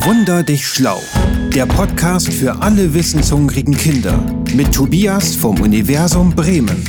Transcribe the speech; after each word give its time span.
Wunder 0.00 0.42
dich 0.42 0.66
schlau. 0.66 1.00
Der 1.54 1.66
Podcast 1.66 2.32
für 2.32 2.62
alle 2.62 2.94
wissenshungrigen 2.94 3.76
Kinder 3.76 4.18
mit 4.54 4.72
Tobias 4.74 5.34
vom 5.34 5.60
Universum 5.60 6.34
Bremen. 6.34 6.84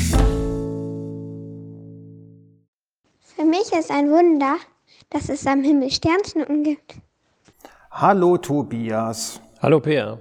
Für 3.20 3.46
mich 3.46 3.74
ist 3.78 3.92
ein 3.92 4.10
Wunder, 4.10 4.56
dass 5.10 5.30
es 5.30 5.46
am 5.48 5.64
Himmel 5.64 5.92
Sternschnuppen 5.92 6.64
gibt. 6.64 6.96
Hallo 7.92 8.38
Tobias. 8.38 9.42
Hallo 9.60 9.80
Peer. 9.80 10.20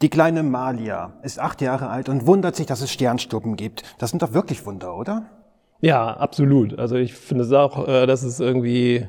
Die 0.00 0.08
kleine 0.08 0.42
Malia 0.42 1.14
ist 1.22 1.40
acht 1.40 1.60
Jahre 1.60 1.88
alt 1.88 2.08
und 2.08 2.26
wundert 2.26 2.54
sich, 2.54 2.66
dass 2.66 2.80
es 2.82 2.92
Sternschnuppen 2.92 3.56
gibt. 3.56 3.82
Das 3.98 4.10
sind 4.10 4.22
doch 4.22 4.32
wirklich 4.32 4.64
Wunder, 4.64 4.96
oder? 4.96 5.28
Ja, 5.80 6.16
absolut. 6.16 6.78
Also 6.78 6.96
ich 6.96 7.14
finde 7.14 7.44
es 7.44 7.52
auch, 7.52 7.86
äh, 7.86 8.06
dass 8.06 8.22
es 8.22 8.40
irgendwie 8.40 9.08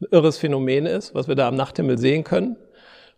ein 0.00 0.06
irres 0.10 0.38
Phänomen 0.38 0.86
ist, 0.86 1.14
was 1.14 1.28
wir 1.28 1.34
da 1.34 1.48
am 1.48 1.54
Nachthimmel 1.54 1.98
sehen 1.98 2.24
können. 2.24 2.56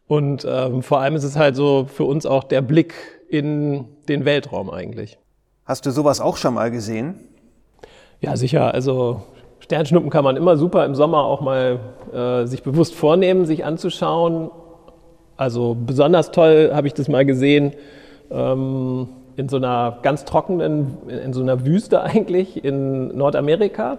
Und 0.07 0.47
ähm, 0.49 0.83
vor 0.83 1.01
allem 1.01 1.15
ist 1.15 1.25
es 1.25 1.37
halt 1.37 1.55
so 1.55 1.87
für 1.87 2.05
uns 2.05 2.27
auch 2.27 2.45
der 2.45 2.63
Blick 2.63 2.95
in 3.29 3.87
den 4.09 4.25
Weltraum 4.25 4.71
eigentlich. 4.71 5.19
Hast 5.65 5.87
du 5.87 5.93
sowas 5.93 6.21
auch 6.21 6.37
schon 6.37 6.55
mal 6.55 6.71
gesehen? 6.71 7.15
Ja, 8.21 8.37
sicher. 8.37 8.75
Also 8.75 9.23
Sternschnuppen 9.61 10.11
kann 10.11 10.25
man 10.25 10.37
immer 10.37 10.57
super 10.57 10.85
im 10.85 10.97
Sommer 10.97 11.25
auch 11.25 11.41
mal 11.41 11.79
äh, 12.13 12.47
sich 12.47 12.63
bewusst 12.63 12.95
vornehmen, 12.95 13.45
sich 13.45 13.65
anzuschauen. 13.65 14.51
Also 15.37 15.77
besonders 15.79 16.33
toll 16.33 16.71
habe 16.75 16.89
ich 16.89 16.95
das 16.95 17.09
mal 17.09 17.25
gesehen 17.25 17.73
ähm, 18.31 19.09
in 19.37 19.49
so 19.49 19.59
einer 19.59 19.99
ganz 20.03 20.25
trockenen, 20.25 21.09
in 21.09 21.33
so 21.33 21.41
einer 21.41 21.65
Wüste 21.65 22.03
eigentlich 22.03 22.65
in 22.65 23.17
Nordamerika, 23.17 23.99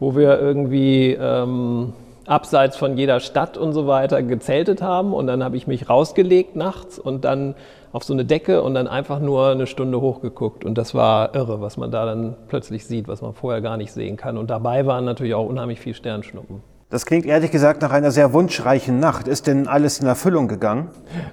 wo 0.00 0.16
wir 0.16 0.40
irgendwie 0.40 1.12
ähm, 1.20 1.92
abseits 2.26 2.76
von 2.76 2.96
jeder 2.96 3.20
Stadt 3.20 3.56
und 3.56 3.72
so 3.72 3.86
weiter 3.86 4.22
gezeltet 4.22 4.82
haben. 4.82 5.12
Und 5.12 5.26
dann 5.26 5.42
habe 5.42 5.56
ich 5.56 5.66
mich 5.66 5.88
rausgelegt 5.88 6.56
nachts 6.56 6.98
und 6.98 7.24
dann 7.24 7.54
auf 7.92 8.04
so 8.04 8.12
eine 8.14 8.24
Decke 8.24 8.62
und 8.62 8.74
dann 8.74 8.88
einfach 8.88 9.20
nur 9.20 9.48
eine 9.48 9.66
Stunde 9.66 10.00
hochgeguckt. 10.00 10.64
Und 10.64 10.78
das 10.78 10.94
war 10.94 11.34
irre, 11.34 11.60
was 11.60 11.76
man 11.76 11.90
da 11.90 12.06
dann 12.06 12.36
plötzlich 12.48 12.86
sieht, 12.86 13.06
was 13.06 13.20
man 13.22 13.34
vorher 13.34 13.60
gar 13.60 13.76
nicht 13.76 13.92
sehen 13.92 14.16
kann. 14.16 14.38
Und 14.38 14.50
dabei 14.50 14.86
waren 14.86 15.04
natürlich 15.04 15.34
auch 15.34 15.46
unheimlich 15.46 15.80
viel 15.80 15.94
Sternschnuppen. 15.94 16.62
Das 16.88 17.06
klingt 17.06 17.24
ehrlich 17.24 17.50
gesagt 17.50 17.80
nach 17.80 17.90
einer 17.90 18.10
sehr 18.10 18.32
wunschreichen 18.32 19.00
Nacht. 19.00 19.26
Ist 19.26 19.46
denn 19.46 19.66
alles 19.66 20.00
in 20.00 20.06
Erfüllung 20.06 20.48
gegangen? 20.48 20.88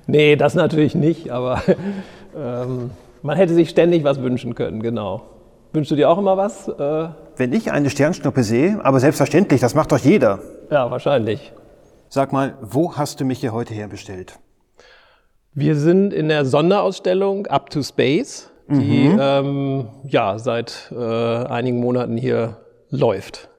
Nee, 0.07 0.35
das 0.35 0.55
natürlich 0.55 0.95
nicht, 0.95 1.31
aber 1.31 1.61
ähm, 2.37 2.91
man 3.21 3.35
hätte 3.35 3.53
sich 3.53 3.69
ständig 3.69 4.03
was 4.03 4.21
wünschen 4.21 4.55
können, 4.55 4.81
genau. 4.81 5.23
Wünschst 5.73 5.91
du 5.91 5.95
dir 5.95 6.09
auch 6.09 6.17
immer 6.17 6.37
was? 6.37 6.67
Äh, 6.67 7.09
Wenn 7.35 7.53
ich 7.53 7.71
eine 7.71 7.89
Sternschnuppe 7.89 8.43
sehe, 8.43 8.79
aber 8.83 8.99
selbstverständlich, 8.99 9.61
das 9.61 9.75
macht 9.75 9.91
doch 9.91 9.97
jeder. 9.97 10.39
Ja, 10.69 10.89
wahrscheinlich. 10.91 11.53
Sag 12.09 12.33
mal, 12.33 12.57
wo 12.61 12.95
hast 12.95 13.19
du 13.19 13.25
mich 13.25 13.39
hier 13.39 13.53
heute 13.53 13.73
herbestellt? 13.73 14.39
Wir 15.53 15.75
sind 15.75 16.13
in 16.13 16.27
der 16.29 16.45
Sonderausstellung 16.45 17.47
Up 17.47 17.69
to 17.69 17.81
Space, 17.83 18.51
die 18.67 19.05
ähm, 19.19 19.89
ja 20.03 20.37
seit 20.39 20.91
äh, 20.91 20.95
einigen 20.95 21.79
Monaten 21.79 22.17
hier 22.17 22.57
läuft 22.91 23.49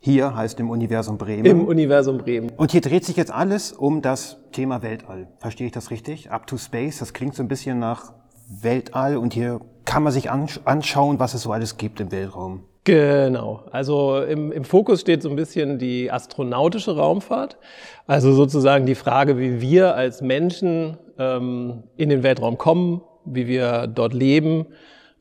Hier 0.00 0.34
heißt 0.34 0.58
im 0.60 0.70
Universum 0.70 1.18
Bremen. 1.18 1.44
im 1.44 1.64
Universum 1.66 2.18
Bremen. 2.18 2.50
und 2.56 2.72
hier 2.72 2.80
dreht 2.80 3.04
sich 3.04 3.16
jetzt 3.16 3.32
alles 3.32 3.72
um 3.72 4.02
das 4.02 4.38
Thema 4.52 4.82
Weltall. 4.82 5.28
Verstehe 5.38 5.66
ich 5.66 5.72
das 5.72 5.90
richtig? 5.90 6.30
Up 6.32 6.46
to 6.46 6.56
Space, 6.58 6.98
das 6.98 7.12
klingt 7.12 7.34
so 7.36 7.42
ein 7.44 7.48
bisschen 7.48 7.78
nach 7.78 8.12
Weltall 8.48 9.16
und 9.16 9.34
hier 9.34 9.60
kann 9.84 10.02
man 10.02 10.12
sich 10.12 10.30
ansch 10.30 10.60
anschauen, 10.64 11.20
was 11.20 11.34
es 11.34 11.42
so 11.42 11.52
alles 11.52 11.76
gibt 11.76 12.00
im 12.00 12.10
Weltraum. 12.10 12.64
Genau. 12.84 13.64
Also 13.70 14.22
im, 14.22 14.52
im 14.52 14.64
Fokus 14.64 15.02
steht 15.02 15.22
so 15.22 15.28
ein 15.28 15.36
bisschen 15.36 15.78
die 15.78 16.10
astronautische 16.10 16.96
Raumfahrt. 16.96 17.58
Also 18.06 18.32
sozusagen 18.32 18.86
die 18.86 18.94
Frage, 18.94 19.38
wie 19.38 19.60
wir 19.60 19.94
als 19.94 20.22
Menschen 20.22 20.96
ähm, 21.18 21.84
in 21.96 22.08
den 22.08 22.22
Weltraum 22.22 22.56
kommen, 22.56 23.02
wie 23.24 23.46
wir 23.46 23.86
dort 23.86 24.14
leben, 24.14 24.66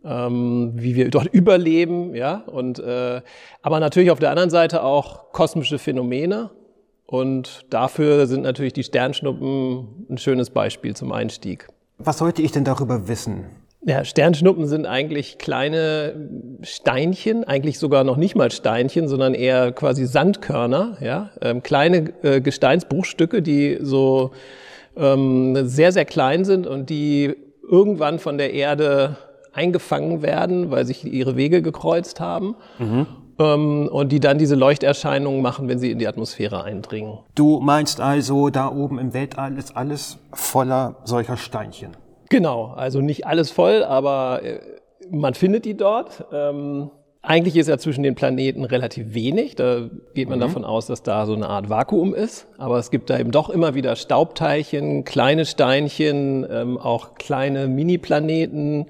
ähm, 0.05 0.71
wie 0.75 0.95
wir 0.95 1.09
dort 1.09 1.27
überleben, 1.33 2.15
ja. 2.15 2.43
Und 2.45 2.79
äh, 2.79 3.21
aber 3.61 3.79
natürlich 3.79 4.11
auf 4.11 4.19
der 4.19 4.29
anderen 4.29 4.49
Seite 4.49 4.83
auch 4.83 5.31
kosmische 5.33 5.79
Phänomene. 5.79 6.51
Und 7.05 7.65
dafür 7.71 8.27
sind 8.27 8.43
natürlich 8.43 8.73
die 8.73 8.83
Sternschnuppen 8.83 10.05
ein 10.09 10.17
schönes 10.19 10.51
Beispiel 10.51 10.95
zum 10.95 11.11
Einstieg. 11.11 11.67
Was 11.97 12.19
sollte 12.19 12.43
ich 12.43 12.51
denn 12.51 12.63
darüber 12.63 13.07
wissen? 13.07 13.47
Ja, 13.81 14.03
Sternschnuppen 14.03 14.67
sind 14.67 14.85
eigentlich 14.85 15.37
kleine 15.37 16.13
Steinchen, 16.63 17.45
eigentlich 17.45 17.79
sogar 17.79 18.03
noch 18.03 18.17
nicht 18.17 18.35
mal 18.35 18.51
Steinchen, 18.51 19.07
sondern 19.07 19.33
eher 19.33 19.71
quasi 19.71 20.05
Sandkörner, 20.05 20.97
ja, 20.99 21.29
ähm, 21.41 21.63
kleine 21.63 22.11
äh, 22.21 22.41
Gesteinsbruchstücke, 22.41 23.41
die 23.41 23.77
so 23.81 24.31
ähm, 24.97 25.65
sehr, 25.65 25.93
sehr 25.93 26.03
klein 26.03 26.43
sind 26.43 26.67
und 26.67 26.89
die 26.89 27.35
irgendwann 27.69 28.19
von 28.19 28.37
der 28.37 28.53
Erde 28.53 29.15
eingefangen 29.53 30.21
werden, 30.21 30.71
weil 30.71 30.85
sich 30.85 31.05
ihre 31.05 31.37
Wege 31.37 31.61
gekreuzt 31.61 32.19
haben. 32.19 32.55
Ähm, 33.39 33.87
und 33.89 34.11
die 34.11 34.19
dann 34.19 34.37
diese 34.37 34.55
Leuchterscheinungen 34.55 35.41
machen, 35.41 35.69
wenn 35.69 35.79
sie 35.79 35.91
in 35.91 35.99
die 35.99 36.07
Atmosphäre 36.07 36.63
eindringen. 36.65 37.19
Du 37.35 37.61
meinst 37.61 38.01
also, 38.01 38.49
da 38.49 38.69
oben 38.69 38.99
im 38.99 39.13
Weltall 39.13 39.57
ist 39.57 39.77
alles 39.77 40.17
voller 40.33 40.97
solcher 41.05 41.37
Steinchen. 41.37 41.91
Genau, 42.29 42.73
also 42.75 43.01
nicht 43.01 43.25
alles 43.25 43.51
voll, 43.51 43.83
aber 43.83 44.41
äh, 44.43 44.59
man 45.09 45.33
findet 45.33 45.65
die 45.65 45.75
dort. 45.75 46.25
Ähm, 46.31 46.91
eigentlich 47.21 47.57
ist 47.57 47.67
ja 47.67 47.77
zwischen 47.77 48.03
den 48.03 48.15
Planeten 48.15 48.63
relativ 48.63 49.13
wenig. 49.13 49.55
Da 49.55 49.89
geht 50.13 50.29
man 50.29 50.39
davon 50.39 50.63
aus, 50.63 50.85
dass 50.85 51.03
da 51.03 51.25
so 51.25 51.33
eine 51.33 51.49
Art 51.49 51.69
Vakuum 51.69 52.13
ist. 52.13 52.47
Aber 52.57 52.77
es 52.77 52.91
gibt 52.91 53.09
da 53.09 53.19
eben 53.19 53.31
doch 53.31 53.49
immer 53.49 53.75
wieder 53.75 53.97
Staubteilchen, 53.97 55.03
kleine 55.03 55.45
Steinchen, 55.45 56.47
ähm, 56.49 56.77
auch 56.77 57.15
kleine 57.15 57.67
Mini-Planeten, 57.67 58.85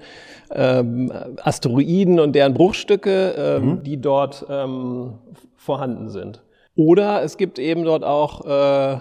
ähm, 0.52 1.12
Asteroiden 1.42 2.20
und 2.20 2.34
deren 2.34 2.54
Bruchstücke, 2.54 3.34
ähm, 3.36 3.82
die 3.82 4.00
dort 4.00 4.46
ähm, 4.48 5.18
vorhanden 5.56 6.08
sind. 6.08 6.40
Oder 6.76 7.24
es 7.24 7.36
gibt 7.36 7.58
eben 7.58 7.84
dort 7.84 8.04
auch 8.04 8.46
äh, 8.46 9.00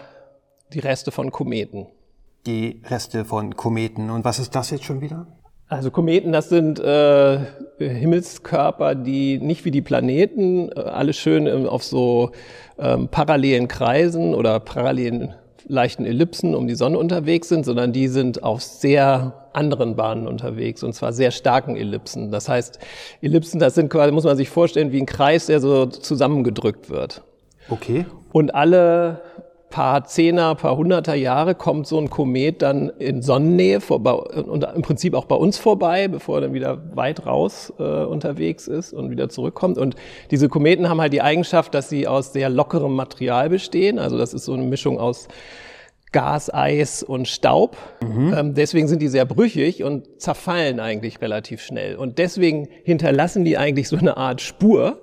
die 0.73 0.79
Reste 0.79 1.11
von 1.11 1.31
Kometen. 1.31 1.85
Die 2.45 2.81
Reste 2.89 3.25
von 3.25 3.55
Kometen. 3.55 4.09
Und 4.09 4.25
was 4.25 4.39
ist 4.39 4.55
das 4.55 4.71
jetzt 4.71 4.85
schon 4.85 5.01
wieder? 5.01 5.27
Also 5.67 5.91
Kometen, 5.91 6.31
das 6.31 6.49
sind 6.49 6.79
äh, 6.79 7.39
Himmelskörper, 7.77 8.95
die 8.95 9.37
nicht 9.37 9.65
wie 9.65 9.71
die 9.71 9.83
Planeten 9.83 10.69
äh, 10.69 10.79
alle 10.79 11.13
schön 11.13 11.45
ähm, 11.45 11.67
auf 11.67 11.83
so 11.83 12.31
ähm, 12.79 13.07
parallelen 13.09 13.67
Kreisen 13.67 14.33
oder 14.33 14.59
parallelen 14.59 15.35
leichten 15.67 16.05
Ellipsen 16.05 16.55
um 16.55 16.67
die 16.67 16.73
Sonne 16.73 16.97
unterwegs 16.97 17.49
sind, 17.49 17.65
sondern 17.65 17.93
die 17.93 18.07
sind 18.07 18.41
auf 18.41 18.63
sehr 18.63 19.47
anderen 19.53 19.95
Bahnen 19.95 20.27
unterwegs 20.27 20.81
und 20.81 20.93
zwar 20.93 21.13
sehr 21.13 21.29
starken 21.29 21.75
Ellipsen. 21.75 22.31
Das 22.31 22.49
heißt, 22.49 22.79
Ellipsen, 23.21 23.59
das 23.59 23.75
sind 23.75 23.89
quasi, 23.89 24.11
muss 24.11 24.23
man 24.23 24.37
sich 24.37 24.49
vorstellen, 24.49 24.91
wie 24.91 24.99
ein 24.99 25.05
Kreis, 25.05 25.45
der 25.45 25.59
so 25.59 25.85
zusammengedrückt 25.85 26.89
wird. 26.89 27.21
Okay. 27.69 28.07
Und 28.31 28.55
alle 28.55 29.21
paar 29.69 30.05
Zehner, 30.05 30.55
paar 30.55 30.77
Hunderter 30.77 31.15
Jahre 31.15 31.55
kommt 31.55 31.87
so 31.87 31.99
ein 31.99 32.09
Komet 32.09 32.61
dann 32.61 32.89
in 32.99 33.21
Sonnennähe 33.21 33.81
vorbei 33.81 34.13
und 34.13 34.63
im 34.63 34.81
Prinzip 34.81 35.13
auch 35.13 35.25
bei 35.25 35.35
uns 35.35 35.57
vorbei, 35.57 36.07
bevor 36.07 36.37
er 36.37 36.41
dann 36.41 36.53
wieder 36.53 36.95
weit 36.95 37.25
raus 37.25 37.71
äh, 37.79 37.83
unterwegs 37.83 38.67
ist 38.67 38.93
und 38.93 39.09
wieder 39.11 39.29
zurückkommt. 39.29 39.77
Und 39.77 39.95
diese 40.31 40.49
Kometen 40.49 40.89
haben 40.89 40.99
halt 40.99 41.13
die 41.13 41.21
Eigenschaft, 41.21 41.73
dass 41.73 41.89
sie 41.89 42.07
aus 42.07 42.33
sehr 42.33 42.49
lockerem 42.49 42.95
Material 42.95 43.49
bestehen. 43.49 43.99
Also 43.99 44.17
das 44.17 44.33
ist 44.33 44.45
so 44.45 44.53
eine 44.53 44.63
Mischung 44.63 44.99
aus 44.99 45.27
Gas, 46.11 46.51
Eis 46.51 47.03
und 47.03 47.27
Staub. 47.27 47.77
Ähm, 48.33 48.55
deswegen 48.55 48.87
sind 48.87 49.01
die 49.01 49.07
sehr 49.07 49.25
brüchig 49.25 49.83
und 49.83 50.19
zerfallen 50.19 50.79
eigentlich 50.79 51.21
relativ 51.21 51.61
schnell. 51.61 51.95
Und 51.95 52.17
deswegen 52.17 52.67
hinterlassen 52.83 53.45
die 53.45 53.57
eigentlich 53.57 53.87
so 53.87 53.97
eine 53.97 54.17
Art 54.17 54.41
Spur, 54.41 54.99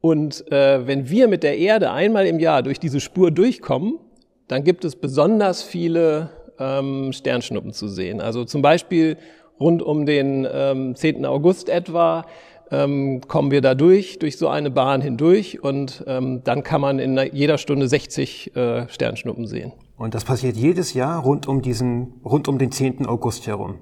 und 0.00 0.50
äh, 0.52 0.86
wenn 0.86 1.08
wir 1.08 1.28
mit 1.28 1.42
der 1.42 1.58
Erde 1.58 1.90
einmal 1.90 2.26
im 2.26 2.38
Jahr 2.38 2.62
durch 2.62 2.78
diese 2.78 3.00
Spur 3.00 3.30
durchkommen, 3.30 3.98
dann 4.46 4.64
gibt 4.64 4.84
es 4.84 4.96
besonders 4.96 5.62
viele 5.62 6.30
ähm, 6.58 7.12
Sternschnuppen 7.12 7.72
zu 7.72 7.88
sehen. 7.88 8.20
Also 8.20 8.44
zum 8.44 8.62
Beispiel 8.62 9.16
rund 9.58 9.82
um 9.82 10.06
den 10.06 10.46
ähm, 10.50 10.94
10. 10.94 11.26
August 11.26 11.68
etwa 11.68 12.24
ähm, 12.70 13.22
kommen 13.26 13.50
wir 13.50 13.60
da 13.60 13.74
durch, 13.74 14.18
durch 14.18 14.36
so 14.36 14.48
eine 14.48 14.70
Bahn 14.70 15.00
hindurch 15.00 15.62
und 15.62 16.04
ähm, 16.06 16.42
dann 16.44 16.62
kann 16.62 16.80
man 16.80 16.98
in 16.98 17.18
jeder 17.32 17.58
Stunde 17.58 17.88
60 17.88 18.54
äh, 18.56 18.88
Sternschnuppen 18.88 19.46
sehen. 19.46 19.72
Und 19.96 20.14
das 20.14 20.24
passiert 20.24 20.56
jedes 20.56 20.94
Jahr 20.94 21.22
rund 21.22 21.48
um 21.48 21.60
diesen, 21.62 22.20
rund 22.24 22.46
um 22.46 22.58
den 22.58 22.70
10. 22.70 23.06
August 23.06 23.46
herum. 23.46 23.76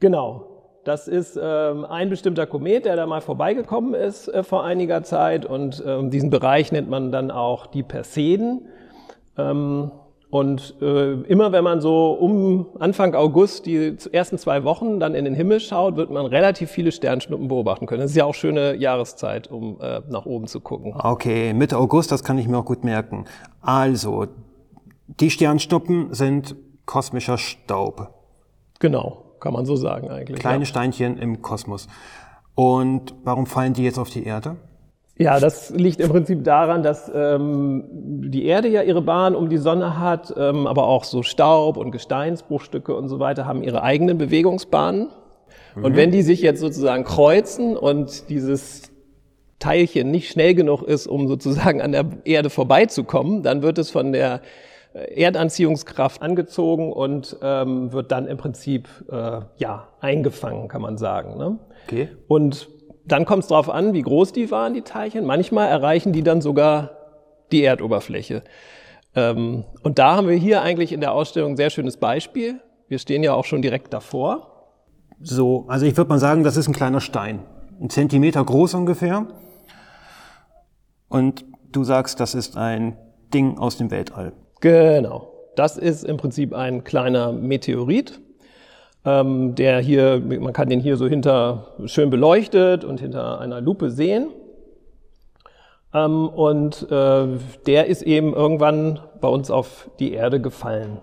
Genau. 0.00 0.55
Das 0.86 1.08
ist 1.08 1.36
ähm, 1.42 1.84
ein 1.84 2.10
bestimmter 2.10 2.46
Komet, 2.46 2.84
der 2.84 2.94
da 2.94 3.06
mal 3.06 3.20
vorbeigekommen 3.20 3.94
ist 3.94 4.28
äh, 4.28 4.44
vor 4.44 4.62
einiger 4.62 5.02
Zeit. 5.02 5.44
Und 5.44 5.82
ähm, 5.84 6.10
diesen 6.10 6.30
Bereich 6.30 6.70
nennt 6.70 6.88
man 6.88 7.10
dann 7.10 7.32
auch 7.32 7.66
die 7.66 7.82
Perseden. 7.82 8.68
Ähm, 9.36 9.90
und 10.30 10.74
äh, 10.80 11.14
immer 11.22 11.50
wenn 11.50 11.64
man 11.64 11.80
so 11.80 12.12
um 12.12 12.66
Anfang 12.78 13.16
August 13.16 13.66
die 13.66 13.96
ersten 14.12 14.38
zwei 14.38 14.62
Wochen 14.62 15.00
dann 15.00 15.16
in 15.16 15.24
den 15.24 15.34
Himmel 15.34 15.58
schaut, 15.58 15.96
wird 15.96 16.10
man 16.10 16.24
relativ 16.26 16.70
viele 16.70 16.92
Sternschnuppen 16.92 17.48
beobachten 17.48 17.86
können. 17.86 18.02
Das 18.02 18.12
ist 18.12 18.16
ja 18.16 18.24
auch 18.24 18.34
schöne 18.34 18.76
Jahreszeit, 18.76 19.50
um 19.50 19.80
äh, 19.80 20.02
nach 20.08 20.24
oben 20.24 20.46
zu 20.46 20.60
gucken. 20.60 20.94
Okay, 20.96 21.52
Mitte 21.52 21.78
August, 21.78 22.12
das 22.12 22.22
kann 22.22 22.38
ich 22.38 22.46
mir 22.46 22.58
auch 22.58 22.64
gut 22.64 22.84
merken. 22.84 23.24
Also, 23.60 24.26
Die 25.20 25.30
Sternstuppen 25.30 26.14
sind 26.14 26.54
kosmischer 26.84 27.38
Staub. 27.38 28.12
Genau, 28.78 29.25
kann 29.40 29.52
man 29.52 29.66
so 29.66 29.76
sagen 29.76 30.10
eigentlich. 30.10 30.40
Kleine 30.40 30.60
ja. 30.60 30.66
Steinchen 30.66 31.18
im 31.18 31.42
Kosmos. 31.42 31.88
Und 32.54 33.14
warum 33.24 33.46
fallen 33.46 33.74
die 33.74 33.84
jetzt 33.84 33.98
auf 33.98 34.10
die 34.10 34.24
Erde? 34.24 34.56
Ja, 35.18 35.40
das 35.40 35.70
liegt 35.70 36.00
im 36.00 36.10
Prinzip 36.10 36.44
daran, 36.44 36.82
dass 36.82 37.10
ähm, 37.14 37.84
die 37.90 38.44
Erde 38.44 38.68
ja 38.68 38.82
ihre 38.82 39.00
Bahn 39.00 39.34
um 39.34 39.48
die 39.48 39.56
Sonne 39.56 39.98
hat, 39.98 40.34
ähm, 40.36 40.66
aber 40.66 40.86
auch 40.86 41.04
so 41.04 41.22
Staub 41.22 41.78
und 41.78 41.90
Gesteinsbruchstücke 41.90 42.94
und 42.94 43.08
so 43.08 43.18
weiter 43.18 43.46
haben 43.46 43.62
ihre 43.62 43.82
eigenen 43.82 44.18
Bewegungsbahnen. 44.18 45.08
Und 45.74 45.94
wenn 45.94 46.10
die 46.10 46.22
sich 46.22 46.40
jetzt 46.40 46.60
sozusagen 46.60 47.04
kreuzen 47.04 47.76
und 47.76 48.30
dieses 48.30 48.90
Teilchen 49.58 50.10
nicht 50.10 50.30
schnell 50.30 50.54
genug 50.54 50.82
ist, 50.82 51.06
um 51.06 51.28
sozusagen 51.28 51.82
an 51.82 51.92
der 51.92 52.06
Erde 52.24 52.50
vorbeizukommen, 52.50 53.42
dann 53.42 53.62
wird 53.62 53.78
es 53.78 53.90
von 53.90 54.12
der 54.12 54.40
Erdanziehungskraft 54.96 56.22
angezogen 56.22 56.92
und 56.92 57.36
ähm, 57.42 57.92
wird 57.92 58.12
dann 58.12 58.26
im 58.26 58.38
Prinzip 58.38 58.88
äh, 59.10 59.40
ja 59.58 59.88
eingefangen, 60.00 60.68
kann 60.68 60.82
man 60.82 60.96
sagen. 60.96 61.36
Ne? 61.36 61.58
Okay. 61.86 62.08
Und 62.28 62.68
dann 63.04 63.24
kommt 63.24 63.42
es 63.42 63.48
darauf 63.48 63.70
an, 63.70 63.92
wie 63.92 64.02
groß 64.02 64.32
die 64.32 64.50
waren, 64.50 64.74
die 64.74 64.82
Teilchen. 64.82 65.24
Manchmal 65.24 65.68
erreichen 65.68 66.12
die 66.12 66.22
dann 66.22 66.40
sogar 66.40 66.90
die 67.52 67.62
Erdoberfläche. 67.62 68.42
Ähm, 69.14 69.64
und 69.82 69.98
da 69.98 70.16
haben 70.16 70.28
wir 70.28 70.36
hier 70.36 70.62
eigentlich 70.62 70.92
in 70.92 71.00
der 71.00 71.12
Ausstellung 71.12 71.52
ein 71.52 71.56
sehr 71.56 71.70
schönes 71.70 71.98
Beispiel. 71.98 72.60
Wir 72.88 72.98
stehen 72.98 73.22
ja 73.22 73.34
auch 73.34 73.44
schon 73.44 73.62
direkt 73.62 73.92
davor. 73.92 74.52
So, 75.20 75.64
also 75.68 75.86
ich 75.86 75.96
würde 75.96 76.08
mal 76.08 76.18
sagen, 76.18 76.42
das 76.42 76.56
ist 76.56 76.68
ein 76.68 76.74
kleiner 76.74 77.00
Stein. 77.00 77.40
Ein 77.80 77.90
Zentimeter 77.90 78.44
groß 78.44 78.74
ungefähr. 78.74 79.26
Und 81.08 81.44
du 81.72 81.84
sagst, 81.84 82.20
das 82.20 82.34
ist 82.34 82.56
ein 82.56 82.96
Ding 83.32 83.58
aus 83.58 83.76
dem 83.76 83.90
Weltall. 83.90 84.32
Genau. 84.60 85.32
Das 85.54 85.78
ist 85.78 86.04
im 86.04 86.16
Prinzip 86.18 86.54
ein 86.54 86.84
kleiner 86.84 87.32
Meteorit, 87.32 88.20
ähm, 89.04 89.54
der 89.54 89.80
hier, 89.80 90.20
man 90.20 90.52
kann 90.52 90.68
den 90.68 90.80
hier 90.80 90.96
so 90.96 91.06
hinter 91.06 91.68
schön 91.86 92.10
beleuchtet 92.10 92.84
und 92.84 93.00
hinter 93.00 93.40
einer 93.40 93.60
Lupe 93.60 93.90
sehen. 93.90 94.28
Ähm, 95.94 96.28
und 96.28 96.90
äh, 96.90 97.26
der 97.66 97.86
ist 97.86 98.02
eben 98.02 98.34
irgendwann 98.34 99.00
bei 99.20 99.28
uns 99.28 99.50
auf 99.50 99.90
die 99.98 100.12
Erde 100.12 100.40
gefallen. 100.40 100.98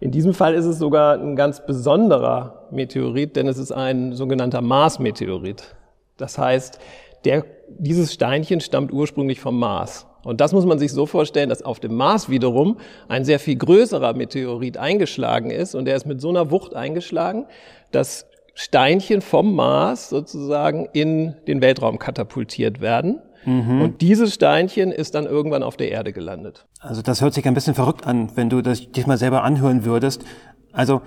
In 0.00 0.10
diesem 0.10 0.34
Fall 0.34 0.54
ist 0.54 0.64
es 0.64 0.78
sogar 0.78 1.14
ein 1.14 1.36
ganz 1.36 1.64
besonderer 1.64 2.66
Meteorit, 2.72 3.36
denn 3.36 3.46
es 3.46 3.56
ist 3.56 3.72
ein 3.72 4.12
sogenannter 4.12 4.60
Mars-Meteorit. 4.60 5.76
Das 6.16 6.38
heißt, 6.38 6.80
der, 7.24 7.44
dieses 7.68 8.12
Steinchen 8.12 8.60
stammt 8.60 8.92
ursprünglich 8.92 9.40
vom 9.40 9.58
Mars. 9.58 10.06
Und 10.24 10.40
das 10.40 10.52
muss 10.52 10.64
man 10.64 10.78
sich 10.78 10.92
so 10.92 11.06
vorstellen, 11.06 11.48
dass 11.48 11.62
auf 11.62 11.80
dem 11.80 11.94
Mars 11.94 12.28
wiederum 12.28 12.78
ein 13.08 13.24
sehr 13.24 13.38
viel 13.38 13.56
größerer 13.56 14.14
Meteorit 14.14 14.76
eingeschlagen 14.76 15.50
ist 15.50 15.74
und 15.74 15.84
der 15.84 15.96
ist 15.96 16.06
mit 16.06 16.20
so 16.20 16.28
einer 16.28 16.50
Wucht 16.50 16.74
eingeschlagen, 16.74 17.46
dass 17.90 18.26
Steinchen 18.54 19.22
vom 19.22 19.54
Mars 19.54 20.08
sozusagen 20.10 20.88
in 20.92 21.34
den 21.46 21.60
Weltraum 21.62 21.98
katapultiert 21.98 22.80
werden. 22.80 23.20
Und 23.44 24.02
dieses 24.02 24.34
Steinchen 24.34 24.92
ist 24.92 25.16
dann 25.16 25.26
irgendwann 25.26 25.64
auf 25.64 25.76
der 25.76 25.90
Erde 25.90 26.12
gelandet. 26.12 26.64
Also 26.78 27.02
das 27.02 27.20
hört 27.20 27.34
sich 27.34 27.44
ein 27.46 27.54
bisschen 27.54 27.74
verrückt 27.74 28.06
an, 28.06 28.30
wenn 28.36 28.48
du 28.48 28.62
das 28.62 28.92
dich 28.92 29.06
mal 29.08 29.18
selber 29.18 29.42
anhören 29.42 29.84
würdest. 29.84 30.24
Also 30.72 31.02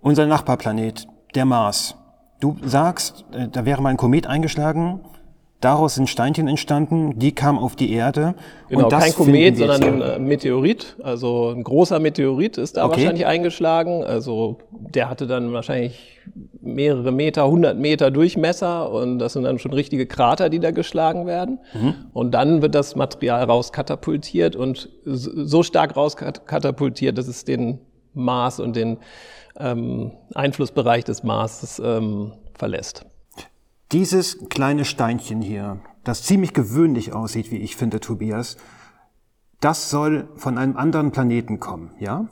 unser 0.00 0.26
Nachbarplanet, 0.26 1.06
der 1.36 1.44
Mars. 1.44 1.94
Du 2.40 2.56
sagst, 2.64 3.24
äh, 3.32 3.48
da 3.48 3.64
wäre 3.64 3.80
mal 3.80 3.90
ein 3.90 3.96
Komet 3.96 4.26
eingeschlagen, 4.26 5.00
daraus 5.60 5.94
sind 5.94 6.08
Steinchen 6.08 6.48
entstanden, 6.48 7.18
die 7.18 7.32
kamen 7.32 7.58
auf 7.58 7.76
die 7.76 7.92
Erde. 7.92 8.34
Genau, 8.68 8.84
und 8.84 8.92
das 8.92 9.04
kein 9.04 9.14
Komet, 9.14 9.56
sondern 9.56 9.82
ein 9.82 10.00
äh, 10.02 10.18
Meteorit. 10.18 10.96
Also 11.02 11.50
ein 11.50 11.62
großer 11.62 11.98
Meteorit 11.98 12.58
ist 12.58 12.76
da 12.76 12.84
Okay. 12.84 12.96
wahrscheinlich 12.96 13.26
eingeschlagen. 13.26 14.04
Also 14.04 14.58
der 14.70 15.08
hatte 15.08 15.26
dann 15.26 15.52
wahrscheinlich 15.52 16.20
mehrere 16.60 17.12
Meter, 17.12 17.44
100 17.44 17.78
Meter 17.78 18.10
Durchmesser 18.10 18.90
und 18.90 19.18
das 19.18 19.32
sind 19.34 19.44
dann 19.44 19.58
schon 19.58 19.72
richtige 19.72 20.06
Krater, 20.06 20.48
die 20.48 20.58
da 20.58 20.72
geschlagen 20.72 21.26
werden. 21.26 21.60
Mhm. 21.74 21.94
Und 22.12 22.32
dann 22.32 22.62
wird 22.62 22.74
das 22.74 22.96
Material 22.96 23.44
rauskatapultiert 23.44 24.56
und 24.56 24.90
so 25.04 25.30
so 25.46 25.62
stark 25.62 25.96
rauskatapultiert, 25.96 27.16
dass 27.16 27.28
es 27.28 27.44
den 27.44 27.78
Mars 28.12 28.60
und 28.60 28.76
den 28.76 28.98
ähm, 29.58 30.12
Einflussbereich 30.34 31.04
des 31.04 31.22
Marses 31.22 31.80
ähm, 31.84 32.32
verlässt. 32.54 33.06
Dieses 33.92 34.48
kleine 34.48 34.84
Steinchen 34.84 35.40
hier, 35.40 35.78
das 36.02 36.24
ziemlich 36.24 36.52
gewöhnlich 36.52 37.12
aussieht, 37.12 37.52
wie 37.52 37.58
ich 37.58 37.76
finde, 37.76 38.00
Tobias, 38.00 38.56
das 39.60 39.90
soll 39.90 40.28
von 40.34 40.58
einem 40.58 40.76
anderen 40.76 41.12
Planeten 41.12 41.60
kommen, 41.60 41.92
ja? 41.98 42.26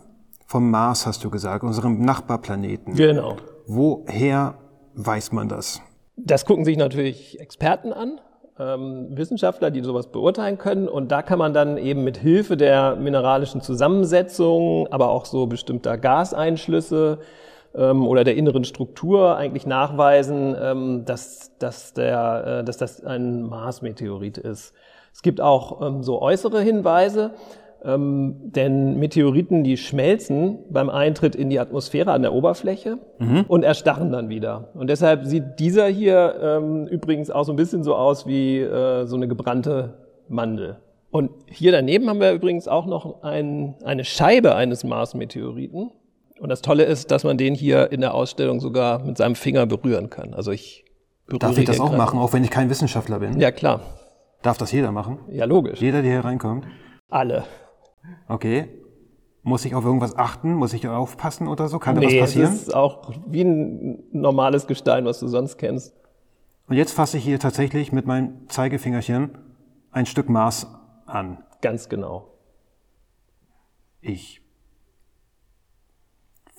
Vom 0.46 0.70
Mars 0.70 1.06
hast 1.06 1.24
du 1.24 1.30
gesagt, 1.30 1.64
unserem 1.64 2.00
Nachbarplaneten. 2.00 2.94
Genau. 2.94 3.36
Woher 3.66 4.58
weiß 4.94 5.32
man 5.32 5.48
das? 5.48 5.80
Das 6.16 6.44
gucken 6.44 6.64
sich 6.64 6.76
natürlich 6.76 7.40
Experten 7.40 7.92
an, 7.92 8.20
ähm, 8.58 9.16
Wissenschaftler, 9.16 9.70
die 9.70 9.82
sowas 9.82 10.08
beurteilen 10.08 10.58
können. 10.58 10.88
Und 10.88 11.10
da 11.10 11.22
kann 11.22 11.38
man 11.38 11.54
dann 11.54 11.78
eben 11.78 12.04
mit 12.04 12.18
Hilfe 12.18 12.56
der 12.56 12.96
mineralischen 12.96 13.62
Zusammensetzung, 13.62 14.86
aber 14.90 15.08
auch 15.08 15.24
so 15.24 15.46
bestimmter 15.46 15.98
Gaseinschlüsse 15.98 17.20
ähm, 17.74 18.06
oder 18.06 18.24
der 18.24 18.36
inneren 18.36 18.64
Struktur 18.64 19.36
eigentlich 19.36 19.66
nachweisen, 19.66 20.56
ähm, 20.60 21.04
dass, 21.04 21.56
dass, 21.58 21.94
der, 21.94 22.60
äh, 22.60 22.64
dass 22.64 22.76
das 22.76 23.04
ein 23.04 23.42
Mars-Meteorit 23.42 24.38
ist. 24.38 24.74
Es 25.12 25.22
gibt 25.22 25.40
auch 25.40 25.80
ähm, 25.80 26.02
so 26.02 26.20
äußere 26.20 26.60
Hinweise, 26.60 27.32
ähm, 27.84 28.36
denn 28.44 28.98
Meteoriten, 28.98 29.62
die 29.62 29.76
schmelzen 29.76 30.58
beim 30.70 30.88
Eintritt 30.88 31.36
in 31.36 31.50
die 31.50 31.60
Atmosphäre 31.60 32.12
an 32.12 32.22
der 32.22 32.32
Oberfläche 32.32 32.98
und 33.48 33.62
erstarren 33.62 34.10
dann 34.10 34.28
wieder. 34.28 34.70
Und 34.74 34.88
deshalb 34.88 35.24
sieht 35.24 35.58
dieser 35.58 35.86
hier 35.86 36.34
ähm, 36.40 36.86
übrigens 36.86 37.30
auch 37.30 37.44
so 37.44 37.52
ein 37.52 37.56
bisschen 37.56 37.84
so 37.84 37.94
aus 37.94 38.26
wie 38.26 38.58
äh, 38.58 39.04
so 39.06 39.16
eine 39.16 39.28
gebrannte 39.28 39.98
Mandel. 40.28 40.78
Und 41.10 41.30
hier 41.46 41.70
daneben 41.70 42.08
haben 42.08 42.20
wir 42.20 42.32
übrigens 42.32 42.66
auch 42.66 42.86
noch 42.86 43.22
ein, 43.22 43.76
eine 43.84 44.04
Scheibe 44.04 44.56
eines 44.56 44.82
Mars-Meteoriten. 44.82 45.90
Und 46.40 46.48
das 46.48 46.62
Tolle 46.62 46.84
ist, 46.84 47.10
dass 47.10 47.24
man 47.24 47.38
den 47.38 47.54
hier 47.54 47.92
in 47.92 48.00
der 48.00 48.14
Ausstellung 48.14 48.60
sogar 48.60 48.98
mit 49.04 49.16
seinem 49.16 49.34
Finger 49.34 49.66
berühren 49.66 50.10
kann. 50.10 50.34
Also 50.34 50.50
ich 50.50 50.84
berühre 51.26 51.38
Darf 51.40 51.58
ich 51.58 51.64
das 51.64 51.80
auch 51.80 51.96
machen, 51.96 52.18
auch 52.18 52.32
wenn 52.32 52.44
ich 52.44 52.50
kein 52.50 52.68
Wissenschaftler 52.70 53.20
bin? 53.20 53.40
Ja, 53.40 53.50
klar. 53.52 53.80
Darf 54.42 54.58
das 54.58 54.72
jeder 54.72 54.92
machen? 54.92 55.18
Ja, 55.28 55.44
logisch. 55.46 55.80
Jeder, 55.80 56.02
der 56.02 56.10
hier 56.10 56.24
reinkommt? 56.24 56.66
Alle. 57.08 57.44
Okay. 58.28 58.68
Muss 59.42 59.64
ich 59.64 59.74
auf 59.74 59.84
irgendwas 59.84 60.16
achten? 60.16 60.54
Muss 60.54 60.72
ich 60.72 60.88
aufpassen 60.88 61.48
oder 61.48 61.68
so? 61.68 61.78
Kann 61.78 61.96
da 61.96 62.02
was 62.02 62.10
Nee, 62.12 62.18
es 62.18 62.24
passieren? 62.30 62.52
ist 62.52 62.74
auch 62.74 63.12
wie 63.26 63.42
ein 63.42 64.04
normales 64.12 64.66
Gestein, 64.66 65.04
was 65.04 65.20
du 65.20 65.28
sonst 65.28 65.58
kennst. 65.58 65.94
Und 66.66 66.76
jetzt 66.76 66.92
fasse 66.92 67.18
ich 67.18 67.24
hier 67.24 67.38
tatsächlich 67.38 67.92
mit 67.92 68.06
meinem 68.06 68.48
Zeigefingerchen 68.48 69.38
ein 69.92 70.06
Stück 70.06 70.28
Mars 70.28 70.66
an. 71.06 71.38
Ganz 71.60 71.88
genau. 71.88 72.28
Ich 74.00 74.40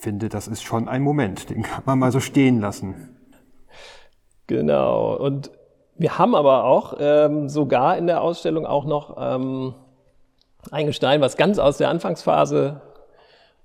finde, 0.05 0.29
das 0.29 0.47
ist 0.47 0.61
schon 0.61 0.87
ein 0.87 1.01
Moment. 1.01 1.49
Den 1.49 1.63
kann 1.63 1.81
man 1.87 1.97
mal 1.97 2.11
so 2.11 2.19
stehen 2.19 2.61
lassen. 2.61 3.17
Genau. 4.45 5.15
Und 5.15 5.49
wir 5.97 6.19
haben 6.19 6.35
aber 6.35 6.65
auch 6.65 6.97
ähm, 6.99 7.49
sogar 7.49 7.97
in 7.97 8.05
der 8.05 8.21
Ausstellung 8.21 8.67
auch 8.67 8.85
noch 8.85 9.17
ähm, 9.19 9.73
ein 10.69 10.85
Gestein, 10.85 11.21
was 11.21 11.37
ganz 11.37 11.57
aus 11.57 11.79
der 11.79 11.89
Anfangsphase 11.89 12.81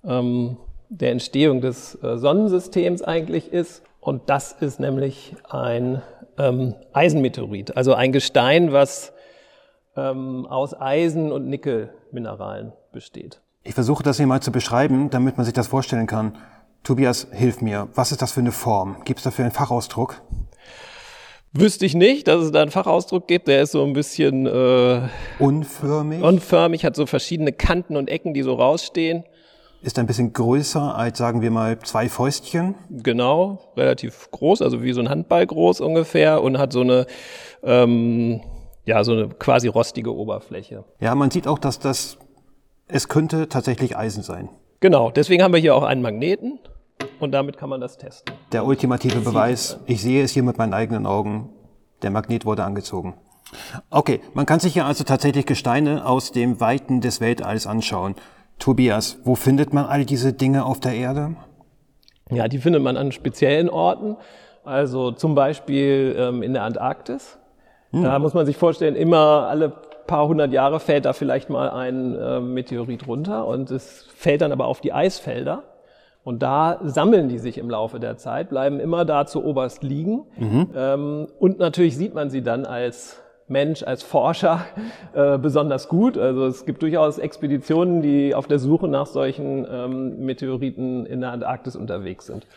ähm, 0.02 0.56
der 0.88 1.12
Entstehung 1.12 1.60
des 1.60 2.02
äh, 2.02 2.16
Sonnensystems 2.16 3.02
eigentlich 3.02 3.52
ist. 3.52 3.82
Und 4.00 4.30
das 4.30 4.52
ist 4.52 4.80
nämlich 4.80 5.36
ein 5.46 6.00
ähm, 6.38 6.74
Eisenmeteorit, 6.94 7.76
also 7.76 7.92
ein 7.92 8.12
Gestein, 8.12 8.72
was 8.72 9.12
ähm, 9.94 10.46
aus 10.46 10.72
Eisen- 10.80 11.32
und 11.32 11.48
Nickelmineralen 11.48 12.72
besteht. 12.92 13.42
Ich 13.62 13.74
versuche 13.74 14.02
das 14.02 14.16
hier 14.16 14.26
mal 14.26 14.40
zu 14.40 14.52
beschreiben, 14.52 15.10
damit 15.10 15.36
man 15.36 15.44
sich 15.44 15.52
das 15.52 15.66
vorstellen 15.68 16.06
kann. 16.06 16.36
Tobias, 16.82 17.26
hilf 17.30 17.60
mir. 17.60 17.88
Was 17.94 18.10
ist 18.10 18.22
das 18.22 18.32
für 18.32 18.40
eine 18.40 18.52
Form? 18.52 19.02
Gibt 19.04 19.18
es 19.18 19.24
dafür 19.24 19.44
einen 19.44 19.52
Fachausdruck? 19.52 20.22
Wüsste 21.52 21.84
ich 21.84 21.94
nicht, 21.94 22.26
dass 22.26 22.42
es 22.42 22.52
da 22.52 22.62
einen 22.62 22.70
Fachausdruck 22.70 23.28
gibt. 23.28 23.48
Der 23.48 23.60
ist 23.60 23.72
so 23.72 23.84
ein 23.84 23.92
bisschen 23.92 24.46
äh, 24.46 25.02
Unförmig? 25.38 26.22
unförmig, 26.22 26.86
hat 26.86 26.96
so 26.96 27.04
verschiedene 27.04 27.52
Kanten 27.52 27.96
und 27.96 28.08
Ecken, 28.08 28.32
die 28.32 28.42
so 28.42 28.54
rausstehen. 28.54 29.24
Ist 29.82 29.98
ein 29.98 30.06
bisschen 30.06 30.32
größer 30.32 30.94
als, 30.94 31.18
sagen 31.18 31.42
wir 31.42 31.50
mal, 31.50 31.78
zwei 31.80 32.08
Fäustchen? 32.08 32.76
Genau, 32.88 33.72
relativ 33.76 34.30
groß, 34.30 34.62
also 34.62 34.82
wie 34.82 34.92
so 34.92 35.00
ein 35.00 35.10
Handball 35.10 35.46
groß 35.46 35.80
ungefähr 35.80 36.42
und 36.42 36.56
hat 36.56 36.72
so 36.72 36.80
eine, 36.80 37.06
ähm, 37.62 38.40
ja, 38.86 39.04
so 39.04 39.12
eine 39.12 39.28
quasi 39.28 39.68
rostige 39.68 40.14
Oberfläche. 40.14 40.84
Ja, 41.00 41.14
man 41.14 41.30
sieht 41.30 41.46
auch, 41.46 41.58
dass 41.58 41.78
das, 41.78 42.18
es 42.92 43.08
könnte 43.08 43.48
tatsächlich 43.48 43.96
Eisen 43.96 44.22
sein. 44.22 44.48
Genau, 44.80 45.10
deswegen 45.10 45.42
haben 45.42 45.52
wir 45.52 45.60
hier 45.60 45.74
auch 45.74 45.82
einen 45.82 46.02
Magneten 46.02 46.58
und 47.18 47.32
damit 47.32 47.56
kann 47.56 47.68
man 47.68 47.80
das 47.80 47.98
testen. 47.98 48.34
Der 48.52 48.64
ultimative 48.64 49.20
Beweis, 49.20 49.78
ich 49.86 50.00
sehe 50.00 50.22
es 50.22 50.32
hier 50.32 50.42
mit 50.42 50.58
meinen 50.58 50.74
eigenen 50.74 51.06
Augen, 51.06 51.50
der 52.02 52.10
Magnet 52.10 52.46
wurde 52.46 52.64
angezogen. 52.64 53.14
Okay, 53.90 54.20
man 54.34 54.46
kann 54.46 54.60
sich 54.60 54.74
hier 54.74 54.86
also 54.86 55.04
tatsächlich 55.04 55.44
Gesteine 55.44 56.06
aus 56.06 56.32
dem 56.32 56.60
Weiten 56.60 57.00
des 57.00 57.20
Weltalls 57.20 57.66
anschauen. 57.66 58.14
Tobias, 58.58 59.18
wo 59.24 59.34
findet 59.34 59.72
man 59.72 59.86
all 59.86 60.04
diese 60.04 60.32
Dinge 60.32 60.64
auf 60.64 60.80
der 60.80 60.94
Erde? 60.94 61.36
Ja, 62.30 62.46
die 62.46 62.58
findet 62.58 62.82
man 62.82 62.96
an 62.96 63.12
speziellen 63.12 63.68
Orten, 63.68 64.16
also 64.64 65.10
zum 65.10 65.34
Beispiel 65.34 66.14
ähm, 66.16 66.42
in 66.42 66.52
der 66.52 66.62
Antarktis. 66.62 67.38
Hm. 67.90 68.04
Da 68.04 68.18
muss 68.18 68.34
man 68.34 68.46
sich 68.46 68.56
vorstellen, 68.56 68.94
immer 68.94 69.48
alle 69.48 69.72
paar 70.10 70.26
hundert 70.26 70.52
Jahre 70.52 70.80
fällt 70.80 71.04
da 71.04 71.12
vielleicht 71.12 71.50
mal 71.50 71.70
ein 71.70 72.16
äh, 72.16 72.40
Meteorit 72.40 73.06
runter 73.06 73.46
und 73.46 73.70
es 73.70 74.08
fällt 74.16 74.40
dann 74.40 74.50
aber 74.50 74.66
auf 74.66 74.80
die 74.80 74.92
Eisfelder. 74.92 75.62
Und 76.24 76.42
da 76.42 76.80
sammeln 76.82 77.28
die 77.28 77.38
sich 77.38 77.58
im 77.58 77.70
Laufe 77.70 78.00
der 78.00 78.16
Zeit, 78.16 78.50
bleiben 78.50 78.80
immer 78.80 79.04
da 79.04 79.24
zu 79.24 79.44
oberst 79.44 79.84
liegen. 79.84 80.24
Mhm. 80.36 80.68
Ähm, 80.76 81.28
und 81.38 81.60
natürlich 81.60 81.96
sieht 81.96 82.12
man 82.12 82.28
sie 82.28 82.42
dann 82.42 82.66
als 82.66 83.22
Mensch, 83.46 83.84
als 83.84 84.02
Forscher 84.02 84.66
äh, 85.14 85.38
besonders 85.38 85.86
gut. 85.86 86.18
Also 86.18 86.44
es 86.44 86.66
gibt 86.66 86.82
durchaus 86.82 87.18
Expeditionen, 87.18 88.02
die 88.02 88.34
auf 88.34 88.48
der 88.48 88.58
Suche 88.58 88.88
nach 88.88 89.06
solchen 89.06 89.64
ähm, 89.70 90.24
Meteoriten 90.24 91.06
in 91.06 91.20
der 91.20 91.30
Antarktis 91.30 91.76
unterwegs 91.76 92.26
sind. 92.26 92.48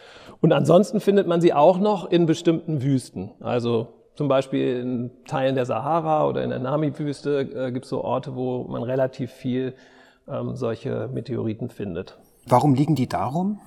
Und 0.42 0.52
ansonsten 0.54 1.00
findet 1.00 1.28
man 1.28 1.40
sie 1.40 1.54
auch 1.54 1.78
noch 1.78 2.10
in 2.10 2.26
bestimmten 2.26 2.82
Wüsten. 2.82 3.30
Also 3.42 3.90
zum 4.16 4.28
Beispiel 4.28 4.80
in 4.80 5.12
Teilen 5.26 5.56
der 5.56 5.66
Sahara 5.66 6.28
oder 6.28 6.44
in 6.44 6.50
der 6.50 6.60
Nami-Wüste 6.60 7.42
äh, 7.42 7.72
gibt 7.72 7.86
es 7.86 7.90
so 7.90 8.04
Orte, 8.04 8.36
wo 8.36 8.64
man 8.66 8.84
relativ 8.84 9.32
viel 9.32 9.74
ähm, 10.28 10.56
solche 10.56 11.10
Meteoriten 11.12 11.70
findet. 11.70 12.18
Warum 12.48 12.76
liegen 12.76 12.96
die 12.96 13.08
darum? 13.08 13.60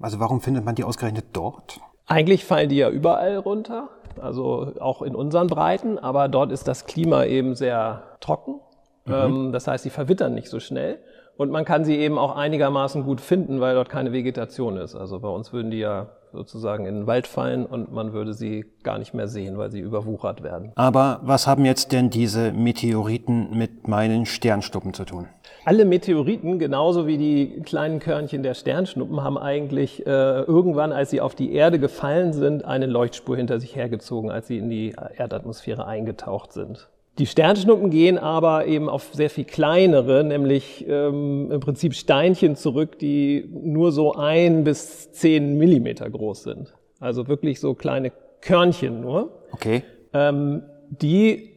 Also 0.00 0.20
warum 0.20 0.40
findet 0.40 0.64
man 0.64 0.74
die 0.74 0.84
ausgerechnet 0.84 1.26
dort? 1.32 1.80
Eigentlich 2.06 2.44
fallen 2.44 2.68
die 2.68 2.76
ja 2.76 2.90
überall 2.90 3.36
runter, 3.38 3.88
also 4.20 4.72
auch 4.78 5.00
in 5.02 5.14
unseren 5.14 5.46
Breiten, 5.46 5.98
aber 5.98 6.28
dort 6.28 6.52
ist 6.52 6.68
das 6.68 6.84
Klima 6.84 7.24
eben 7.24 7.54
sehr 7.54 8.02
trocken. 8.20 8.60
Mhm. 9.06 9.12
Ähm, 9.12 9.52
das 9.52 9.66
heißt, 9.66 9.84
sie 9.84 9.90
verwittern 9.90 10.34
nicht 10.34 10.48
so 10.48 10.60
schnell. 10.60 10.98
Und 11.36 11.50
man 11.50 11.64
kann 11.64 11.84
sie 11.84 11.96
eben 11.96 12.16
auch 12.16 12.36
einigermaßen 12.36 13.04
gut 13.04 13.20
finden, 13.20 13.60
weil 13.60 13.74
dort 13.74 13.88
keine 13.88 14.12
Vegetation 14.12 14.76
ist. 14.76 14.94
Also 14.94 15.18
bei 15.18 15.28
uns 15.28 15.52
würden 15.52 15.70
die 15.70 15.78
ja 15.78 16.08
sozusagen 16.32 16.86
in 16.86 16.94
den 16.94 17.06
Wald 17.06 17.26
fallen 17.26 17.64
und 17.64 17.92
man 17.92 18.12
würde 18.12 18.34
sie 18.34 18.64
gar 18.82 18.98
nicht 18.98 19.14
mehr 19.14 19.28
sehen, 19.28 19.56
weil 19.56 19.70
sie 19.70 19.80
überwuchert 19.80 20.42
werden. 20.42 20.72
Aber 20.74 21.20
was 21.22 21.46
haben 21.46 21.64
jetzt 21.64 21.92
denn 21.92 22.10
diese 22.10 22.52
Meteoriten 22.52 23.56
mit 23.56 23.88
meinen 23.88 24.26
Sternschnuppen 24.26 24.94
zu 24.94 25.04
tun? 25.04 25.28
Alle 25.64 25.84
Meteoriten, 25.84 26.58
genauso 26.58 27.06
wie 27.06 27.18
die 27.18 27.62
kleinen 27.62 28.00
Körnchen 28.00 28.42
der 28.42 28.54
Sternschnuppen, 28.54 29.22
haben 29.22 29.38
eigentlich 29.38 30.06
äh, 30.06 30.10
irgendwann, 30.42 30.92
als 30.92 31.10
sie 31.10 31.20
auf 31.20 31.34
die 31.34 31.52
Erde 31.52 31.78
gefallen 31.78 32.32
sind, 32.32 32.64
eine 32.64 32.86
Leuchtspur 32.86 33.36
hinter 33.36 33.60
sich 33.60 33.74
hergezogen, 33.74 34.30
als 34.30 34.48
sie 34.48 34.58
in 34.58 34.68
die 34.68 34.94
Erdatmosphäre 35.16 35.86
eingetaucht 35.86 36.52
sind. 36.52 36.88
Die 37.18 37.26
Sternschnuppen 37.26 37.90
gehen 37.90 38.18
aber 38.18 38.66
eben 38.66 38.88
auf 38.88 39.10
sehr 39.12 39.30
viel 39.30 39.44
kleinere, 39.44 40.24
nämlich 40.24 40.84
ähm, 40.88 41.50
im 41.52 41.60
Prinzip 41.60 41.94
Steinchen 41.94 42.56
zurück, 42.56 42.98
die 42.98 43.48
nur 43.52 43.92
so 43.92 44.14
ein 44.14 44.64
bis 44.64 45.12
zehn 45.12 45.56
Millimeter 45.56 46.10
groß 46.10 46.42
sind. 46.42 46.74
Also 46.98 47.28
wirklich 47.28 47.60
so 47.60 47.74
kleine 47.74 48.10
Körnchen 48.40 49.00
nur. 49.00 49.30
Okay. 49.52 49.84
Ähm, 50.12 50.62
die 50.90 51.53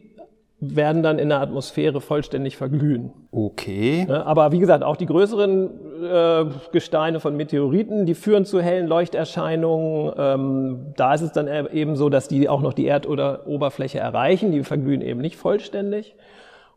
werden 0.59 1.03
dann 1.03 1.19
in 1.19 1.29
der 1.29 1.39
Atmosphäre 1.39 2.01
vollständig 2.01 2.57
verglühen. 2.57 3.11
Okay. 3.31 4.07
Aber 4.09 4.51
wie 4.51 4.59
gesagt, 4.59 4.83
auch 4.83 4.97
die 4.97 5.05
größeren 5.05 5.69
äh, 6.03 6.45
Gesteine 6.71 7.19
von 7.19 7.37
Meteoriten, 7.37 8.07
die 8.07 8.15
führen 8.15 8.43
zu 8.43 8.59
hellen 8.59 8.87
Leuchterscheinungen. 8.87 10.13
Ähm, 10.17 10.93
da 10.95 11.13
ist 11.13 11.21
es 11.21 11.31
dann 11.31 11.47
e-, 11.47 11.69
eben 11.71 11.95
so, 11.95 12.09
dass 12.09 12.27
die 12.27 12.49
auch 12.49 12.61
noch 12.61 12.73
die 12.73 12.87
Erdoberfläche 12.87 13.99
erreichen. 13.99 14.51
Die 14.51 14.63
verglühen 14.63 15.01
eben 15.01 15.21
nicht 15.21 15.35
vollständig. 15.35 16.15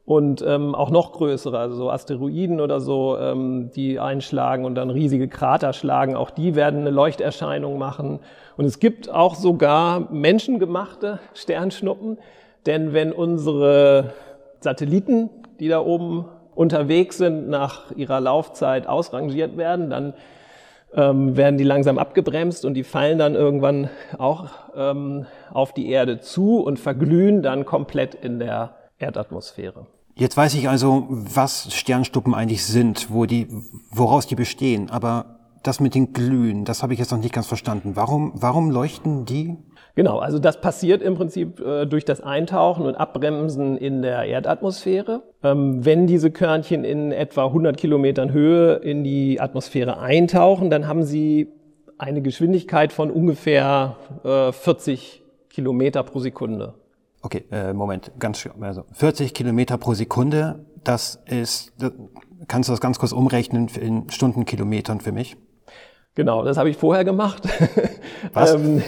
Und 0.04 0.44
ähm, 0.46 0.74
auch 0.74 0.90
noch 0.90 1.12
größere, 1.12 1.58
also 1.58 1.76
so 1.76 1.90
Asteroiden 1.90 2.60
oder 2.60 2.80
so, 2.80 3.16
ähm, 3.16 3.70
die 3.74 3.98
einschlagen 3.98 4.64
und 4.64 4.74
dann 4.74 4.90
riesige 4.90 5.28
Krater 5.28 5.72
schlagen, 5.72 6.16
auch 6.16 6.30
die 6.30 6.54
werden 6.54 6.80
eine 6.80 6.90
Leuchterscheinung 6.90 7.78
machen. 7.78 8.18
Und 8.56 8.64
es 8.64 8.80
gibt 8.80 9.08
auch 9.08 9.36
sogar 9.36 10.12
menschengemachte 10.12 11.20
Sternschnuppen, 11.32 12.18
denn 12.66 12.92
wenn 12.92 13.12
unsere 13.12 14.12
Satelliten, 14.60 15.30
die 15.58 15.68
da 15.68 15.80
oben 15.80 16.26
unterwegs 16.54 17.18
sind, 17.18 17.48
nach 17.48 17.90
ihrer 17.92 18.20
Laufzeit 18.20 18.86
ausrangiert 18.86 19.56
werden, 19.56 19.90
dann 19.90 20.14
ähm, 20.94 21.36
werden 21.36 21.56
die 21.56 21.64
langsam 21.64 21.98
abgebremst 21.98 22.64
und 22.64 22.74
die 22.74 22.84
fallen 22.84 23.18
dann 23.18 23.34
irgendwann 23.34 23.88
auch 24.18 24.48
ähm, 24.74 25.26
auf 25.52 25.72
die 25.72 25.88
Erde 25.88 26.20
zu 26.20 26.58
und 26.58 26.78
verglühen 26.78 27.42
dann 27.42 27.64
komplett 27.64 28.14
in 28.14 28.38
der 28.38 28.76
Erdatmosphäre. 28.98 29.86
Jetzt 30.16 30.36
weiß 30.36 30.54
ich 30.54 30.68
also, 30.68 31.06
was 31.08 31.72
Sternstuppen 31.72 32.34
eigentlich 32.34 32.64
sind, 32.66 33.10
wo 33.10 33.24
die, 33.24 33.48
woraus 33.90 34.26
die 34.26 34.34
bestehen. 34.34 34.90
Aber 34.90 35.39
das 35.62 35.80
mit 35.80 35.94
den 35.94 36.12
Glühen, 36.12 36.64
das 36.64 36.82
habe 36.82 36.92
ich 36.92 36.98
jetzt 36.98 37.10
noch 37.12 37.18
nicht 37.18 37.34
ganz 37.34 37.46
verstanden. 37.46 37.92
Warum, 37.94 38.32
warum 38.34 38.70
leuchten 38.70 39.24
die? 39.26 39.56
Genau, 39.94 40.18
also 40.18 40.38
das 40.38 40.60
passiert 40.60 41.02
im 41.02 41.16
Prinzip 41.16 41.60
äh, 41.60 41.84
durch 41.84 42.04
das 42.04 42.20
Eintauchen 42.20 42.86
und 42.86 42.94
Abbremsen 42.94 43.76
in 43.76 44.02
der 44.02 44.24
Erdatmosphäre. 44.24 45.22
Ähm, 45.42 45.84
wenn 45.84 46.06
diese 46.06 46.30
Körnchen 46.30 46.84
in 46.84 47.12
etwa 47.12 47.46
100 47.46 47.76
Kilometern 47.76 48.32
Höhe 48.32 48.76
in 48.76 49.04
die 49.04 49.40
Atmosphäre 49.40 50.00
eintauchen, 50.00 50.70
dann 50.70 50.86
haben 50.86 51.02
sie 51.02 51.48
eine 51.98 52.22
Geschwindigkeit 52.22 52.92
von 52.92 53.10
ungefähr 53.10 53.96
äh, 54.24 54.52
40 54.52 55.22
Kilometer 55.50 56.02
pro 56.02 56.20
Sekunde. 56.20 56.74
Okay, 57.22 57.44
äh, 57.50 57.74
Moment, 57.74 58.12
ganz 58.18 58.48
also 58.60 58.84
40 58.92 59.34
Kilometer 59.34 59.76
pro 59.76 59.92
Sekunde, 59.92 60.64
das 60.82 61.22
ist, 61.26 61.74
kannst 62.48 62.70
du 62.70 62.72
das 62.72 62.80
ganz 62.80 62.98
kurz 62.98 63.12
umrechnen 63.12 63.68
in 63.78 64.08
Stundenkilometern 64.08 65.00
für 65.00 65.12
mich? 65.12 65.36
Genau, 66.14 66.44
das 66.44 66.56
habe 66.56 66.70
ich 66.70 66.76
vorher 66.76 67.04
gemacht. 67.04 67.42
Was? 68.32 68.54
ähm, 68.54 68.82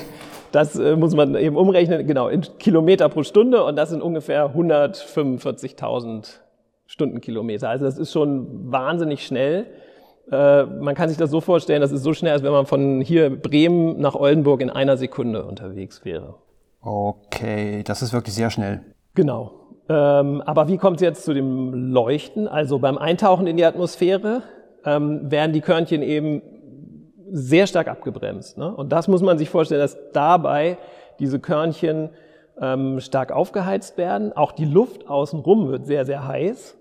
das 0.53 0.77
äh, 0.77 0.97
muss 0.97 1.15
man 1.15 1.35
eben 1.35 1.57
umrechnen, 1.57 2.07
genau, 2.07 2.29
in 2.29 2.43
Kilometer 2.59 3.09
pro 3.09 3.23
Stunde 3.23 3.65
und 3.65 3.77
das 3.77 3.91
sind 3.91 4.03
ungefähr 4.03 4.55
145.000 4.55 6.41
Stundenkilometer. 6.87 7.71
Also 7.71 7.87
das 7.87 7.97
ist 7.97 8.13
schon 8.13 8.71
wahnsinnig 8.71 9.27
schnell. 9.27 9.67
Äh, 10.31 10.65
man 10.65 10.95
kann 10.95 11.09
sich 11.09 11.17
das 11.17 11.31
so 11.31 11.41
vorstellen, 11.41 11.81
das 11.81 11.91
ist 11.91 12.03
so 12.03 12.13
schnell, 12.13 12.33
als 12.33 12.43
wenn 12.43 12.53
man 12.53 12.67
von 12.67 13.01
hier 13.01 13.31
Bremen 13.31 13.99
nach 13.99 14.15
Oldenburg 14.15 14.61
in 14.61 14.69
einer 14.69 14.99
Sekunde 14.99 15.45
unterwegs 15.45 16.05
wäre. 16.05 16.35
Okay, 16.83 17.83
das 17.85 18.03
ist 18.03 18.13
wirklich 18.13 18.35
sehr 18.35 18.51
schnell. 18.51 18.83
Genau. 19.15 19.53
Ähm, 19.89 20.43
aber 20.43 20.69
wie 20.69 20.77
kommt 20.77 20.97
es 20.97 21.03
jetzt 21.03 21.25
zu 21.25 21.33
dem 21.33 21.93
Leuchten? 21.93 22.47
Also 22.47 22.79
beim 22.79 22.99
Eintauchen 22.99 23.47
in 23.47 23.57
die 23.57 23.65
Atmosphäre 23.65 24.43
ähm, 24.85 25.31
werden 25.31 25.53
die 25.53 25.61
Körnchen 25.61 26.03
eben 26.03 26.43
sehr 27.33 27.67
stark 27.67 27.89
abgebremst. 27.89 28.59
Ne? 28.59 28.75
Und 28.75 28.93
das 28.93 29.09
muss 29.09 29.23
man 29.23 29.39
sich 29.39 29.49
vorstellen, 29.49 29.81
dass 29.81 29.97
dabei 30.13 30.77
diese 31.19 31.41
Körnchen 31.41 32.11
ähm, 32.61 33.01
stark 33.01 33.33
aufgeheizt 33.33 33.97
werden. 33.97 34.33
Auch 34.35 34.53
die 34.53 34.67
Luft 34.67 35.09
außenrum 35.09 35.69
wird 35.69 35.87
sehr, 35.87 36.05
sehr 36.05 36.27
heiß. 36.27 36.77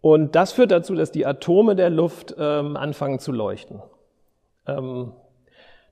Und 0.00 0.34
das 0.34 0.52
führt 0.52 0.70
dazu, 0.70 0.94
dass 0.94 1.12
die 1.12 1.24
Atome 1.24 1.74
der 1.74 1.88
Luft 1.88 2.34
ähm, 2.38 2.76
anfangen 2.76 3.18
zu 3.18 3.32
leuchten. 3.32 3.80
Ähm, 4.66 5.12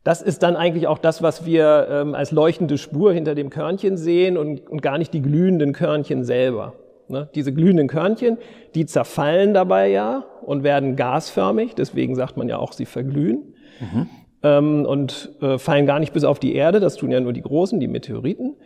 das 0.04 0.22
ist 0.22 0.42
dann 0.42 0.56
eigentlich 0.56 0.87
auch 0.87 0.99
das, 0.99 1.22
was 1.22 1.44
wir 1.46 1.87
ähm, 1.90 2.14
als 2.14 2.32
leuchtende 2.32 2.78
Spur 2.78 3.12
hinter 3.12 3.34
dem 3.34 3.50
Körnchen 3.50 3.96
sehen 3.96 4.37
und, 4.37 4.68
und 4.68 4.82
gar 4.82 4.99
nicht 4.99 5.12
die 5.14 5.22
glühenden 5.22 5.72
Körnchen 5.72 6.25
selber. 6.25 6.75
Ne? 7.08 7.28
Diese 7.34 7.52
glühenden 7.52 7.88
Körnchen, 7.88 8.38
die 8.75 8.87
zerfallen 8.87 9.54
dabei 9.54 9.88
ja 9.88 10.25
und 10.42 10.62
werden 10.62 10.96
gasförmig, 10.96 11.75
deswegen 11.75 12.14
sagt 12.14 12.37
man 12.37 12.49
ja 12.49 12.58
auch, 12.58 12.72
sie 12.72 12.87
verglühen. 12.87 13.54
Mhm. 13.80 14.08
Ähm, 14.42 14.87
und 14.87 15.30
äh, 15.40 15.58
fallen 15.58 15.87
gar 15.87 15.99
nicht 15.99 16.12
bis 16.12 16.25
auf 16.25 16.38
die 16.38 16.54
Erde, 16.54 16.80
das 16.80 16.96
tun 16.96 17.10
ja 17.10 17.20
nur 17.20 17.32
die 17.32 17.42
großen, 17.42 17.80
die 17.80 17.88
Meteoriten. 17.88 18.56